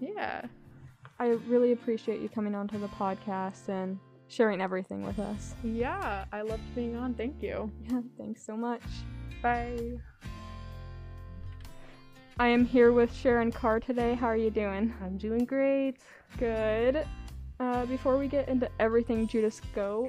[0.00, 0.42] yeah.
[1.20, 5.54] I really appreciate you coming onto the podcast and sharing everything with us.
[5.64, 7.14] Yeah, I loved being on.
[7.14, 7.72] Thank you.
[7.90, 8.82] Yeah, thanks so much.
[9.42, 9.98] Bye.
[12.38, 14.14] I am here with Sharon Carr today.
[14.14, 14.94] How are you doing?
[15.02, 15.96] I'm doing great.
[16.38, 17.04] Good.
[17.60, 20.08] Uh, before we get into everything Judas Go,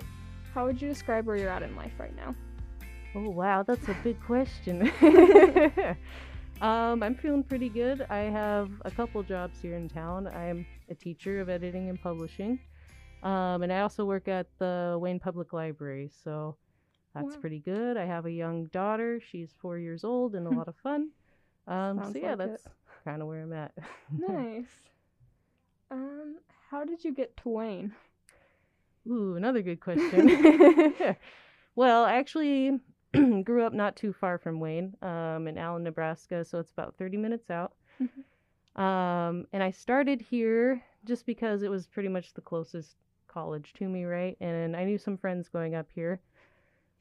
[0.53, 2.35] how would you describe where you're at in life right now?
[3.15, 4.91] Oh wow, that's a big question.
[6.61, 8.05] um, I'm feeling pretty good.
[8.09, 10.27] I have a couple jobs here in town.
[10.27, 12.59] I'm a teacher of editing and publishing,
[13.23, 16.11] um, and I also work at the Wayne Public Library.
[16.23, 16.55] So
[17.15, 17.41] that's Wow.
[17.41, 17.97] pretty good.
[17.97, 19.19] I have a young daughter.
[19.19, 21.09] She's four years old and a lot of fun.
[21.67, 22.67] Um, so yeah, like that's
[23.03, 23.71] kind of where I'm at.
[24.15, 24.69] Nice.
[25.89, 26.37] Um,
[26.69, 27.93] how did you get to Wayne?
[29.09, 30.95] Ooh, another good question.
[31.75, 32.79] well, I actually
[33.43, 37.17] grew up not too far from Wayne, um, in Allen, Nebraska, so it's about 30
[37.17, 37.73] minutes out.
[38.75, 42.95] Um, and I started here just because it was pretty much the closest
[43.27, 44.37] college to me, right?
[44.39, 46.21] And I knew some friends going up here.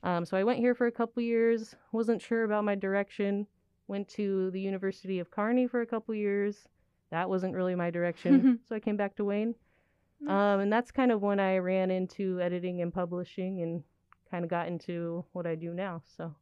[0.02, 3.46] Um, so I went here for a couple years, wasn't sure about my direction,
[3.86, 6.68] went to the University of Kearney for a couple years.
[7.10, 9.54] That wasn't really my direction, so I came back to Wayne.
[10.20, 10.30] Nice.
[10.32, 13.82] Um, and that's kind of when I ran into editing and publishing and
[14.30, 16.02] kind of got into what I do now.
[16.16, 16.34] So,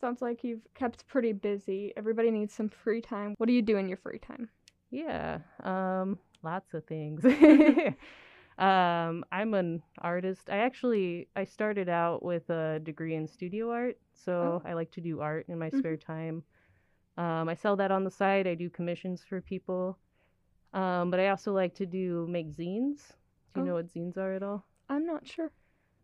[0.00, 1.92] Sounds like you've kept pretty busy.
[1.96, 3.34] Everybody needs some free time.
[3.38, 4.48] What do you do in your free time?
[4.90, 7.24] yeah, um, lots of things.
[8.58, 10.48] um, I'm an artist.
[10.50, 15.00] I actually I started out with a degree in studio art, so I like to
[15.00, 15.78] do art in my Mhm.
[15.78, 16.42] spare time.
[17.18, 18.46] Um, I sell that on the side.
[18.46, 19.98] I do commissions for people.
[20.72, 23.08] Um, but I also like to do make zines.
[23.54, 23.64] Do you Oh.
[23.64, 24.64] know what zines are at all?
[24.88, 25.50] I'm not sure.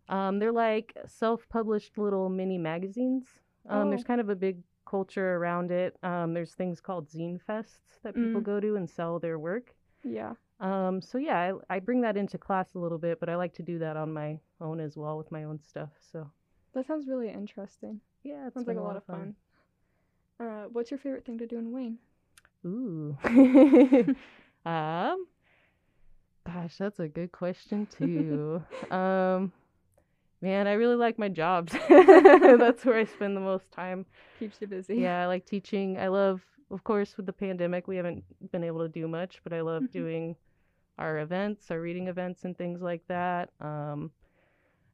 [0.09, 3.27] Um, they're like self-published little mini magazines.
[3.67, 4.07] Um, There's Oh.
[4.13, 5.97] kind of a big culture around it.
[6.03, 8.45] Um, there's things called zine fests that people Mm.
[8.45, 9.75] go to and sell their work.
[10.03, 10.35] Yeah.
[10.61, 13.55] Um, so yeah, I, I bring that into class a little bit, but I like
[13.55, 15.91] to do that on my own as well with my own stuff.
[16.01, 16.31] So
[16.75, 18.01] That sounds really interesting.
[18.23, 19.37] yeah, it Sounds like a lot of fun.
[20.41, 21.99] Uh, what's your favorite thing to do in Wayne?
[22.67, 23.17] Ooh.
[24.67, 25.27] um,
[26.47, 28.63] gosh, that's a good question too.
[28.91, 29.53] um,
[30.41, 31.73] man, I really like my jobs.
[31.89, 34.07] that's where I spend the most time.
[34.39, 34.97] Keeps you busy.
[34.97, 35.99] Yeah, I like teaching.
[35.99, 39.53] I love, of course, with the pandemic, we haven't been able to do much, but
[39.53, 39.93] I love Mhm.
[39.93, 40.37] doing
[40.99, 43.51] our events, our reading events, and things like that.
[43.61, 44.11] Um,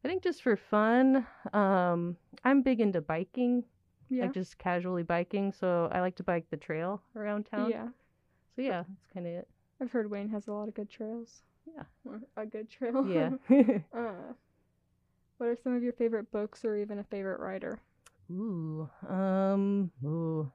[0.04, 3.64] I think just for fun, um, I'm big into biking.
[4.10, 4.24] Yeah.
[4.24, 5.52] like just casually biking.
[5.52, 7.70] So I like to bike the trail around town.
[7.70, 7.88] yeah.
[8.56, 9.48] So yeah, that's kind of it.
[9.80, 11.42] I've heard Wayne has a lot of good trails.
[11.66, 11.84] Yeah.
[12.04, 13.06] Or a good trail.
[13.08, 13.30] Yeah.
[13.96, 14.32] uh,
[15.38, 17.80] what are some of your favorite books or even a favorite writer?
[18.30, 18.88] ooh.
[19.08, 19.90] Um.
[20.04, 20.50] Ooh.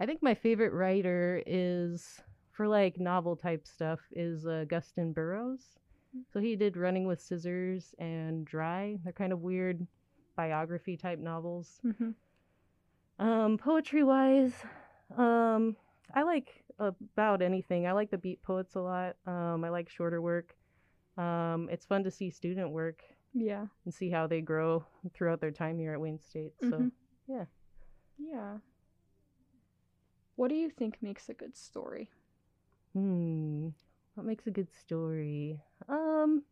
[0.00, 5.78] I think my favorite writer is for like novel type stuff is uh, Augusten Burroughs.
[6.32, 8.98] So he did Running with Scissors and Dry.
[9.02, 9.86] They're kind of weird
[10.36, 11.80] biography type novels.
[11.86, 12.10] Mm-hmm.
[13.18, 14.52] Um, poetry wise,
[15.16, 15.76] um,
[16.14, 17.86] I like about anything.
[17.86, 19.16] I like the beat poets a lot.
[19.26, 20.56] Um, I like shorter work.
[21.16, 23.02] Um, it's fun to see student work
[23.34, 23.66] Yeah.
[23.84, 26.54] and see how they grow throughout their time here at Wayne State.
[26.60, 26.92] So Mhm.
[27.28, 27.44] yeah.
[28.18, 28.58] Yeah.
[30.36, 32.10] What do you think makes a good story?
[32.94, 33.68] Hmm.
[34.14, 35.60] What makes a good story?
[35.88, 36.44] Um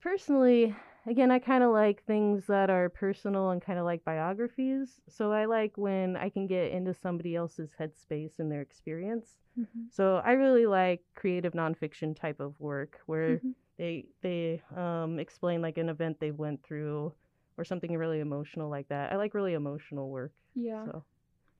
[0.00, 0.74] personally,
[1.06, 5.00] again, I kind of like things that are personal and kind of like biographies.
[5.08, 9.36] So I like when I can get into somebody else's headspace and their experience.
[9.58, 9.84] Mm-hmm.
[9.90, 13.54] So I really like creative nonfiction type of work where Mhm.
[13.78, 17.12] they they um explain like an event they went through
[17.58, 19.12] or something really emotional like that.
[19.12, 20.32] I like really emotional work.
[20.54, 20.84] Yeah.
[20.84, 21.04] So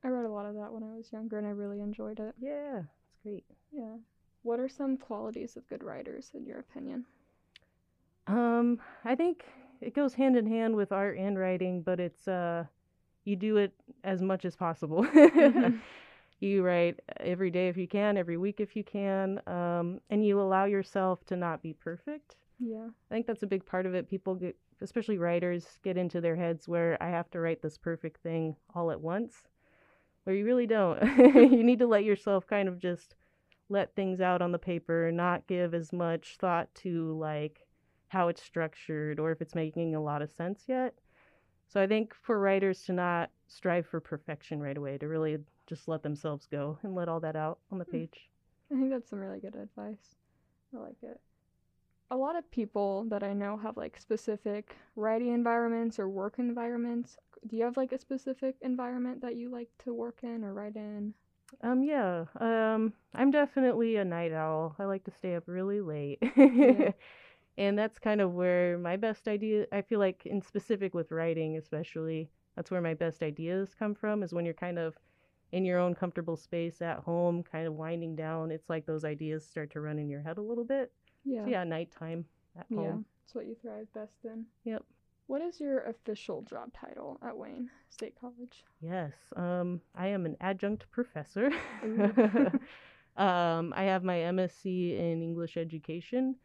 [0.04, 2.34] I read a lot of that when I was younger and I really enjoyed it.
[2.38, 3.44] yeah, it's great.
[3.72, 3.96] Yeah.
[4.42, 7.04] What are some qualities of good writers in your opinion?
[8.26, 9.44] Um, I think
[9.80, 12.64] it goes hand in hand with art and writing, but it's uh
[13.24, 13.72] you do it
[14.04, 15.04] as much as possible.
[15.04, 15.80] Mhm.
[16.40, 20.40] you write every day if you can, every week if you can, um, and you
[20.40, 22.36] allow yourself to not be perfect.
[22.58, 22.88] Yeah.
[23.10, 24.08] I think that's a big part of it.
[24.08, 28.22] People get, especially writers, get into their heads where I have to write this perfect
[28.22, 29.48] thing all at once,
[30.24, 31.02] where you really don't.
[31.34, 33.14] you need to let yourself kind of just
[33.68, 37.65] let things out on the paper, not give as much thought to like
[38.08, 40.94] how it's structured or if it's making a lot of sense yet.
[41.68, 45.88] So I think for writers to not strive for perfection right away, to really just
[45.88, 48.02] let themselves go and let all that out on the Hmm.
[48.02, 48.28] page.
[48.72, 50.16] I think that's some really good advice.
[50.74, 51.20] I like it.
[52.10, 57.18] A lot of people that I know have like specific writing environments or work environments.
[57.46, 60.76] Do you have like a specific environment that you like to work in or write
[60.76, 61.14] in?
[61.62, 62.26] Um, yeah.
[62.38, 64.74] Um, I'm definitely a night owl.
[64.78, 66.22] I like to stay up really late.
[66.64, 66.90] Yeah.
[67.58, 71.56] and that's kind of where my best idea, I feel like in specific with writing
[71.56, 74.96] especially, that's where my best ideas come from is when you're kind of
[75.52, 78.50] in your own comfortable space at home, kind of winding down.
[78.50, 80.92] It's like those ideas start to run in your head a little bit.
[81.24, 81.44] Yeah.
[81.44, 82.24] So yeah, nighttime
[82.58, 82.84] at home.
[82.84, 82.90] Yeah.
[82.90, 83.04] home.
[83.24, 84.44] That's what you thrive best in.
[84.64, 84.82] Yep.
[85.28, 88.64] What is your official job title at Wayne State College?
[88.80, 91.50] Yes, um, I am an adjunct professor.
[93.16, 96.36] Um, I have my MSc in English education,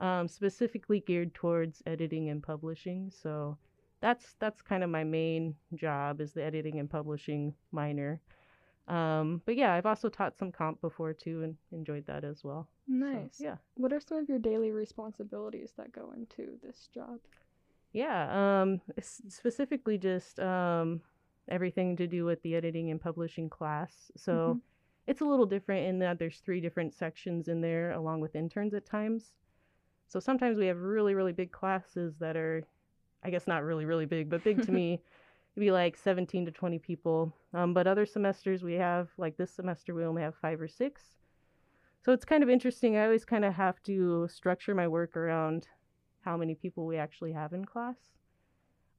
[0.00, 3.10] um, specifically geared towards editing and publishing.
[3.10, 3.58] So
[4.00, 8.20] that's that's kind of my main job is the editing and publishing minor.
[8.86, 12.68] Um, but yeah, I've also taught some comp before too, and enjoyed that as well.
[12.88, 13.40] So, Nice.
[13.40, 13.56] yeah.
[13.76, 17.18] What are some of your daily responsibilities that go into this job?
[17.92, 21.00] Yeah, um, specifically just um,
[21.48, 24.10] everything to do with the editing and publishing class.
[24.16, 24.60] So Mhm.
[25.06, 28.74] it's a little different in that there's three different sections in there, along with interns
[28.74, 29.32] at times.
[30.08, 32.64] So sometimes we have really, really big classes that are,
[33.22, 34.94] I guess not really, really big, but big to me.
[35.54, 37.32] It'd be like 17 to 20 people.
[37.52, 41.02] Um, but other semesters we have, like this semester, we only have five or six.
[42.04, 42.96] So it's kind of interesting.
[42.96, 45.68] I always kind of have to structure my work around
[46.20, 47.96] how many people we actually have in class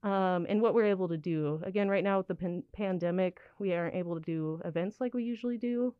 [0.04, 1.62] um, and what we're able to do.
[1.64, 5.24] Again, right now with the pan- pandemic, we aren't able to do events like we
[5.24, 5.94] usually do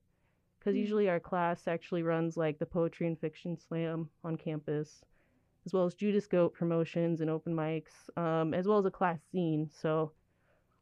[0.60, 0.80] because Mm.
[0.80, 5.04] usually our class actually runs like the poetry and fiction slam on campus,
[5.66, 9.20] as well as Judas Goat promotions and open mics, um, as well as a class
[9.34, 9.72] zine.
[9.72, 10.12] So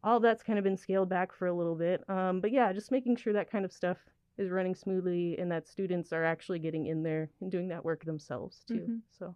[0.04, 2.08] all that's kind of been scaled back for a little bit.
[2.10, 3.98] Um, but yeah, just making sure that kind of stuff
[4.38, 8.06] is running smoothly and that students are actually getting in there and doing that work
[8.06, 8.88] themselves too.
[8.88, 9.02] Mhm.
[9.18, 9.36] So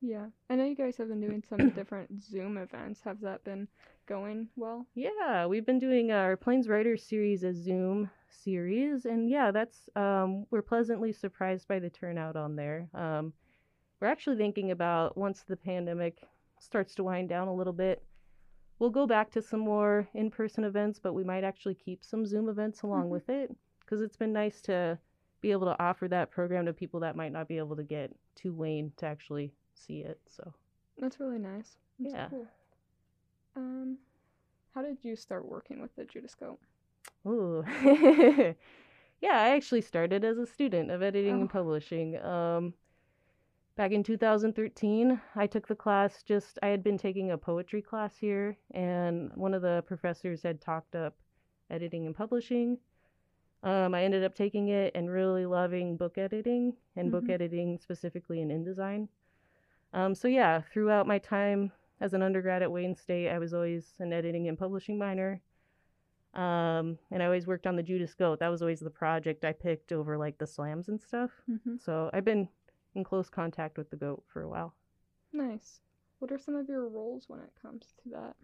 [0.00, 0.26] Yeah.
[0.50, 3.00] I know you guys have been doing some different Zoom events.
[3.02, 3.66] Have that been
[4.06, 4.86] going well?
[4.94, 8.10] Yeah, we've been doing our Plains Writers series as Zoom
[8.42, 12.88] series, and yeah, that's um, we're pleasantly surprised by the turnout on there.
[12.94, 13.32] Um,
[14.00, 16.18] we're actually thinking about once the pandemic
[16.58, 18.02] starts to wind down a little bit,
[18.78, 22.48] we'll go back to some more in-person events, but we might actually keep some Zoom
[22.48, 23.10] events along Mhm.
[23.10, 24.98] with it because it's been nice to
[25.40, 28.14] be able to offer that program to people that might not be able to get
[28.36, 30.20] to Wayne to actually see it.
[30.26, 30.52] So.
[30.98, 31.76] That's really nice.
[31.98, 32.28] That's Yeah.
[32.28, 32.46] Cool.
[33.56, 33.98] Um,
[34.74, 36.58] how did you start working with the Judas Goat?
[37.26, 37.64] Ooh.
[39.20, 41.40] yeah, I actually started as a student of editing Oh.
[41.42, 42.16] and publishing.
[42.18, 42.74] Um,
[43.76, 48.16] back in 2013 i took the class just i had been taking a poetry class
[48.16, 51.16] here and one of the professors had talked up
[51.70, 52.78] editing and publishing
[53.64, 57.30] um, i ended up taking it and really loving book editing and book Mhm.
[57.30, 59.08] editing specifically in InDesign
[59.92, 63.94] um, so yeah throughout my time as an undergrad at wayne state i was always
[63.98, 65.40] an editing and publishing minor
[66.34, 69.52] um, and i always worked on the judas goat that was always the project i
[69.52, 71.76] picked over like the slams and stuff Mm-hmm.
[71.84, 72.48] so i've been
[72.94, 74.74] in close contact with the goat for a while
[75.32, 75.80] Nice.
[76.20, 78.36] What are some of your roles when it comes to that?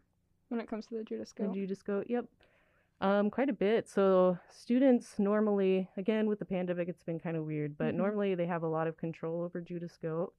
[0.49, 1.49] When it comes to the Judas Goat?
[1.51, 1.61] The?
[1.61, 2.25] Judas Goat, yep.
[3.01, 3.89] Um, quite a bit.
[3.89, 7.99] So students normally, again with the pandemic, it's been kind of weird, but Mhm.
[7.99, 10.35] normally they have a lot of control over Judas Goat.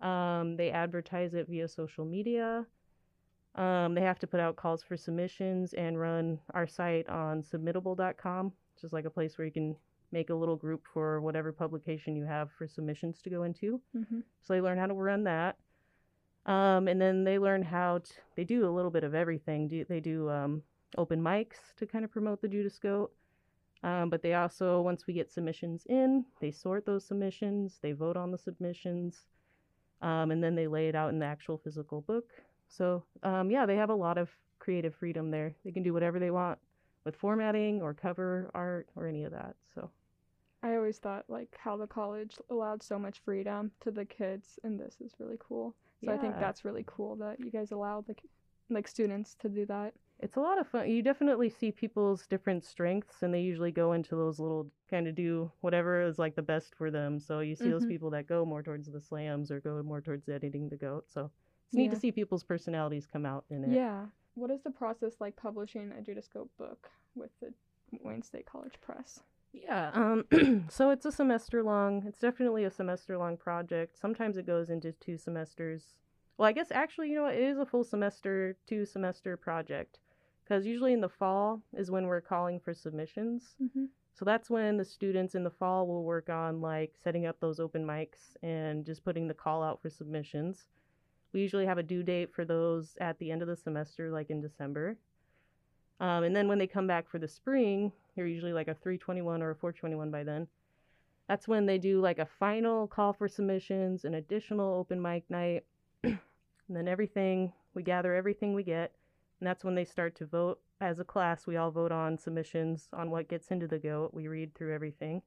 [0.00, 2.64] Um, they advertise it via social media.
[3.54, 8.46] Um, they have to put out calls for submissions and run our site on submittable.com,
[8.46, 9.76] which is like a place where you can
[10.10, 13.80] make a little group for whatever publication you have for submissions to go into.
[13.96, 14.20] mm-hmm.
[14.42, 15.56] So they learn how to run that.
[16.44, 19.68] Um, and then they learn how to, they do a little bit of everything.
[19.68, 20.62] Do, they do um,
[20.98, 23.12] open mics to kind of promote the Judas Goat.
[23.84, 28.16] Um, but they also, once we get submissions in, they sort those submissions, they vote
[28.16, 29.26] on the submissions,
[30.02, 32.26] um, and then they lay it out in the actual physical book.
[32.72, 35.54] So, um, yeah, they have a lot of creative freedom there.
[35.64, 36.58] They can do whatever they want
[37.04, 39.56] with formatting or cover art or any of that.
[39.74, 39.90] So,
[40.62, 44.78] I always thought like how the college allowed so much freedom to the kids, and
[44.78, 45.74] this is really cool.
[46.04, 48.16] So I think that's really cool that you guys allowed the
[48.70, 49.94] like students to do that.
[50.20, 50.88] it's a lot of fun.
[50.88, 55.14] You definitely see people's different strengths, and they usually go into those little kind of
[55.16, 57.18] do whatever is like the best for them.
[57.18, 57.88] So you see those Mhm.
[57.88, 61.04] people that go more towards the slams or go more towards editing the goat.
[61.08, 61.30] So
[61.72, 61.90] it's neat Yeah.
[61.92, 63.70] to see people's personalities come out in it.
[63.70, 64.06] Yeah.
[64.34, 67.54] What is the process like publishing a Judas Goat book with the
[68.02, 69.20] Wayne State College Press?
[69.54, 69.90] Yeah.
[69.94, 72.04] Um, so it's a semester long.
[72.06, 73.98] It's definitely a semester long project.
[73.98, 75.94] Sometimes it goes into two semesters.
[76.36, 77.34] Well, I guess actually, you know what?
[77.36, 79.98] It is a full semester, two semester project.
[80.44, 83.54] Because usually in the fall is when we're calling for submissions.
[83.62, 83.84] Mm-hmm.
[84.12, 87.60] So that's when the students in the fall will work on like setting up those
[87.60, 90.66] open mics and just putting the call out for submissions.
[91.32, 94.30] We usually have a due date for those at the end of the semester, like
[94.30, 94.96] in December.
[96.00, 99.42] Um, and then when they come back for the spring, they're usually like a 321
[99.42, 100.48] or a 421 by then.
[101.28, 105.64] That's when they do like a final call for submissions, an additional open mic night,
[106.02, 106.18] and
[106.68, 108.92] then everything, we gather everything we get.
[109.40, 111.46] And that's when they start to vote as a class.
[111.46, 114.12] We all vote on submissions on what gets into the goat.
[114.12, 115.22] We read through everything.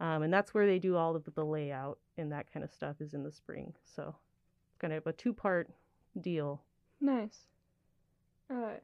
[0.00, 3.00] Um, and that's where they do all of the layout and that kind of stuff
[3.00, 3.74] is in the spring.
[3.84, 4.14] So
[4.78, 5.68] kind of a two part
[6.20, 6.62] deal.
[7.00, 7.46] Nice.
[8.50, 8.74] Uh,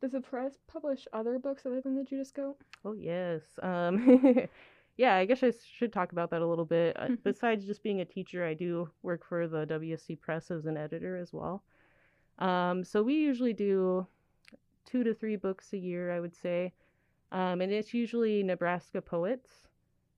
[0.00, 2.56] does the press publish other books other than the Judas Goat?
[2.84, 3.42] Oh yes.
[3.62, 4.30] Um,
[4.96, 6.96] yeah, I guess I should talk about that a little bit.
[6.98, 7.18] Uh, Mhm.
[7.24, 11.16] Besides just being a teacher, I do work for the WSC Press as an editor
[11.16, 11.62] as well.
[12.38, 14.06] Um, so we usually do
[14.84, 16.72] two to three books a year, I would say,
[17.32, 19.67] um, and it's usually Nebraska poets.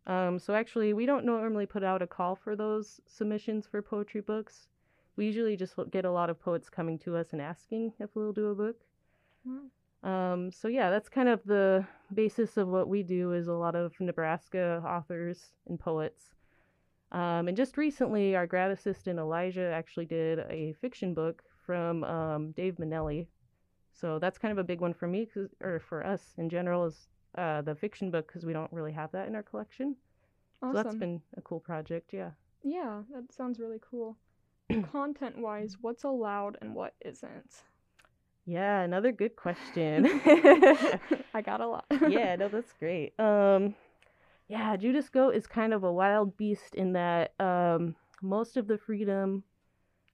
[0.06, 4.20] Um, so actually, we don't normally put out a call for those submissions for poetry
[4.20, 4.68] books.
[5.16, 8.32] We usually just get a lot of poets coming to us and asking if we'll
[8.32, 8.76] do a book.
[10.02, 11.84] Um, so yeah, that's kind of the
[12.14, 16.34] basis of what we do is a lot of Nebraska authors and poets.
[17.12, 22.52] Um, and just recently, our grad assistant Elijah actually did a fiction book from um,
[22.52, 23.26] Dave Manelli.
[23.92, 26.86] So that's kind of a big one for me, 'cause, or for us in general,
[26.86, 29.96] is uh, the fiction book because we don't really have that in our collection.
[30.62, 30.76] Awesome.
[30.76, 32.30] So that's been a cool project, yeah.
[32.62, 34.16] Yeah, that sounds really cool.
[34.92, 37.62] Content wise, what's allowed and what isn't?
[38.46, 40.06] Yeah, another good question.
[41.34, 41.84] I got a lot.
[42.08, 43.18] yeah, no, that's great.
[43.18, 43.74] Um,
[44.48, 48.78] yeah, Judas Goat is kind of a wild beast in that um, most of the
[48.78, 49.44] freedom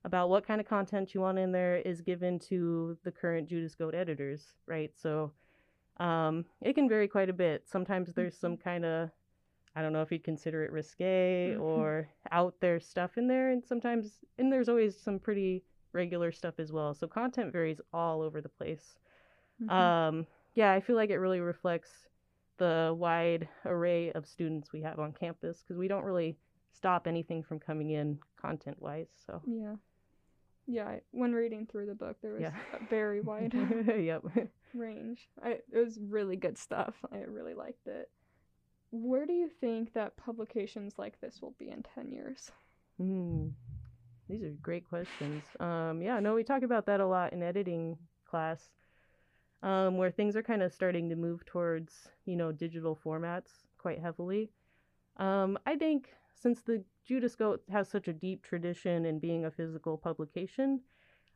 [0.05, 3.75] about what kind of content you want in there is given to the current Judas
[3.75, 4.91] Goat editors, right?
[4.95, 5.31] So
[5.99, 7.67] um, it can vary quite a bit.
[7.67, 9.09] Sometimes there's some kind of,
[9.75, 11.61] I don't know if you'd consider it risque Mhm.
[11.61, 16.59] or out there stuff in there, and sometimes, and there's always some pretty regular stuff
[16.59, 16.93] as well.
[16.93, 18.97] So content varies all over the place.
[19.61, 19.69] Mhm.
[19.71, 22.07] Um, yeah, I feel like it really reflects
[22.57, 26.37] the wide array of students we have on campus because we don't really
[26.71, 29.09] stop anything from coming in content wise.
[29.25, 29.75] So yeah.
[30.69, 32.53] Yeah, when reading through the book, there was Yeah.
[32.73, 33.53] a very wide
[33.87, 34.23] yep.
[34.73, 35.29] range.
[35.43, 36.95] I, it was really good stuff.
[37.11, 38.09] I really liked it.
[38.91, 42.51] Where do you think that publications like this will be in 10 years?
[42.97, 43.47] Hmm.
[44.29, 45.43] These are great questions.
[45.59, 47.97] Um, yeah, no, we talk about that a lot in editing
[48.29, 48.71] class,
[49.63, 51.93] um, where things are kind of starting to move towards,
[52.25, 54.49] you know, digital formats quite heavily.
[55.17, 59.51] Um, I think since the Judas Goat has such a deep tradition in being a
[59.51, 60.81] physical publication.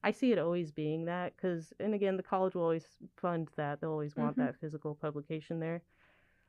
[0.04, 2.86] I see it always being that because, and again, the college will always
[3.18, 3.80] fund that.
[3.80, 4.46] They'll always want Mhm.
[4.46, 5.84] that physical publication there.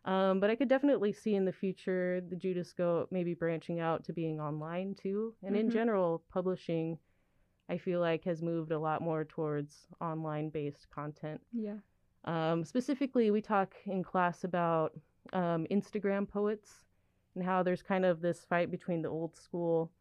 [0.04, 4.04] Um, but I could definitely see in the future the Judas Goat maybe branching out
[4.04, 5.34] to being online too.
[5.42, 5.72] And in Mhm.
[5.72, 6.98] general, publishing,
[7.68, 11.40] I feel like, has moved a lot more towards online based content.
[11.52, 11.78] Yeah.
[12.24, 14.98] Um, specifically, we talk in class about
[15.32, 16.84] um, Instagram poets
[17.36, 19.92] and how there's kind of this fight between the old school,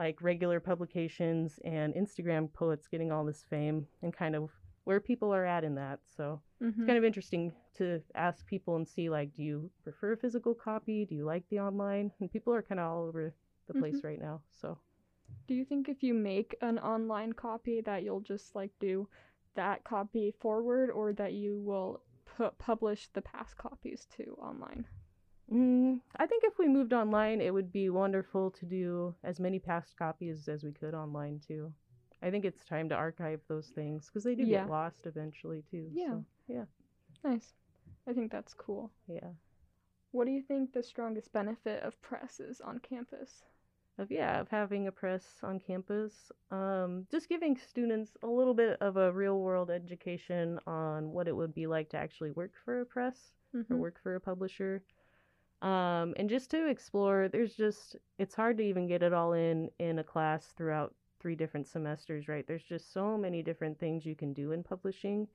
[0.00, 4.50] like regular publications, and Instagram poets getting all this fame and kind of
[4.84, 5.98] where people are at in that.
[6.16, 6.68] So Mhm.
[6.70, 11.04] it's kind of interesting to ask people and see, like, do you prefer physical copy?
[11.04, 12.10] Do you like the online?
[12.18, 13.34] And people are kind of all over
[13.66, 14.40] the place right now.
[14.50, 14.78] So
[15.46, 19.06] Do you think if you make an online copy that you'll just like do
[19.54, 24.86] that copy forward or that you will pu- publish the past copies to online?
[25.52, 29.58] Mm, I think if we moved online, it would be wonderful to do as many
[29.58, 31.72] past copies as we could online too.
[32.22, 34.62] I think it's time to archive those things because they do Yeah.
[34.64, 35.88] get lost eventually too.
[35.92, 36.10] Yeah.
[36.10, 36.64] So, yeah.
[37.24, 37.54] Nice.
[38.06, 38.92] I think that's cool.
[39.08, 39.30] Yeah.
[40.12, 43.44] What do you think the strongest benefit of press is on campus?
[43.98, 48.80] Of yeah, of having a press on campus, um, just giving students a little bit
[48.80, 52.80] of a real world education on what it would be like to actually work for
[52.80, 53.32] a press.
[53.52, 53.78] or Mhm.
[53.80, 54.80] work for a publisher.
[55.62, 59.70] Um, and just to explore, there's just, it's hard to even get it all in
[59.78, 62.46] in a class throughout three different semesters, right?
[62.46, 65.28] There's just so many different things you can do in publishing.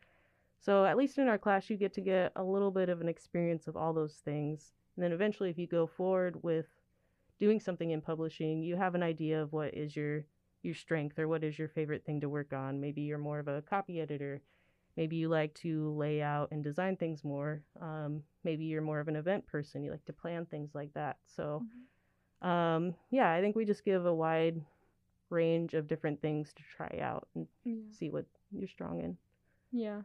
[0.59, 3.07] So, at least in our class, you get to get a little bit of an
[3.07, 4.73] experience of all those things.
[4.95, 6.65] And then eventually, if you go forward with
[7.37, 10.25] doing something in publishing, you have an idea of what is your
[10.63, 12.81] your strength or what is your favorite thing to work on.
[12.81, 14.41] Maybe you're more of a copy editor
[14.97, 19.07] maybe you like to lay out and design things more um, maybe you're more of
[19.07, 21.63] an event person you like to plan things like that so
[22.41, 24.61] um, yeah i think we just give a wide
[25.29, 27.73] range of different things to try out and Yeah.
[27.91, 29.17] see what you're strong in
[29.71, 30.01] Yeah.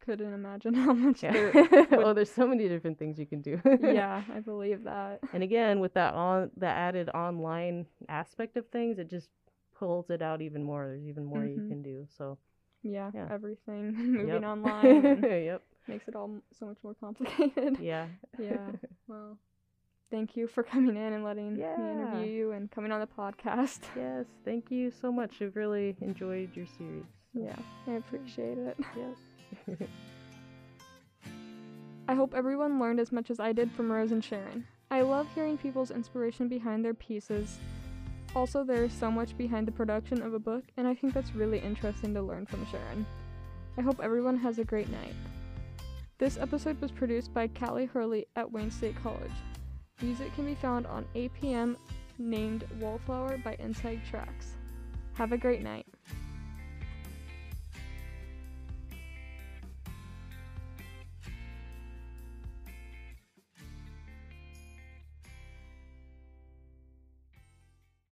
[0.00, 1.32] Couldn't imagine how much yeah.
[1.32, 1.52] there
[1.92, 5.20] oh there's so many different things you can do yeah, I believe that.
[5.32, 9.28] and again with that on the added online aspect of things it just
[9.78, 11.68] pulls it out even more there's even more you Mhm.
[11.68, 12.36] can do so
[12.82, 13.28] Yeah, Yeah.
[13.30, 14.42] everything moving yep.
[14.52, 17.78] online yep makes it all so much more complicated.
[17.80, 18.06] yeah
[18.38, 18.70] Yeah.
[19.08, 19.36] Well,
[20.10, 23.80] thank you for coming in and letting me interview you and coming on the podcast.
[23.96, 25.40] Yes, thank you so much.
[25.42, 27.04] I've really enjoyed your series.
[27.34, 27.56] Yeah,
[27.88, 28.76] I appreciate it.
[28.96, 29.78] Yes.
[32.08, 34.66] I hope everyone learned as much as I did from Rose and Sharon.
[34.90, 37.58] I love hearing people's inspiration behind their pieces.
[38.34, 41.34] Also, there is so much behind the production of a book, and I think that's
[41.34, 43.04] really interesting to learn from Sharon.
[43.76, 45.14] I hope everyone has a great night.
[46.18, 49.32] This episode was produced by Callie Hurley at Wayne State College.
[50.00, 51.76] Music can be found on APM
[52.18, 54.54] named Wallflower by Inside Tracks.
[55.14, 55.86] Have a great night.